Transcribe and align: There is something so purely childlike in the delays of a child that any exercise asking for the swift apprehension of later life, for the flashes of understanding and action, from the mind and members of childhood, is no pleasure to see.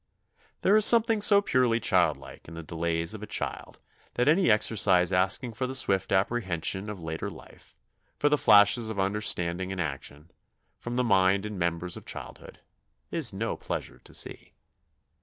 There 0.63 0.75
is 0.75 0.83
something 0.83 1.21
so 1.21 1.43
purely 1.43 1.79
childlike 1.79 2.47
in 2.47 2.55
the 2.55 2.63
delays 2.63 3.13
of 3.13 3.21
a 3.21 3.27
child 3.27 3.79
that 4.15 4.27
any 4.27 4.49
exercise 4.49 5.13
asking 5.13 5.53
for 5.53 5.67
the 5.67 5.75
swift 5.75 6.11
apprehension 6.11 6.89
of 6.89 7.03
later 7.03 7.29
life, 7.29 7.75
for 8.17 8.27
the 8.27 8.35
flashes 8.35 8.89
of 8.89 8.97
understanding 8.99 9.71
and 9.71 9.79
action, 9.79 10.31
from 10.79 10.95
the 10.95 11.03
mind 11.03 11.45
and 11.45 11.59
members 11.59 11.97
of 11.97 12.05
childhood, 12.07 12.61
is 13.11 13.31
no 13.31 13.55
pleasure 13.55 13.99
to 13.99 14.11
see. 14.11 14.55